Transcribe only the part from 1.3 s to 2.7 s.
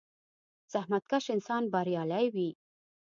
انسان بریالی وي.